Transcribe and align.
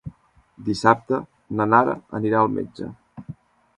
Dissabte 0.69 1.19
na 1.59 1.67
Nara 1.75 1.95
anirà 2.21 2.41
al 2.41 2.51
metge. 2.59 2.93